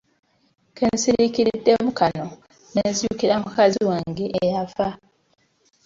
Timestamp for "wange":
3.89-4.25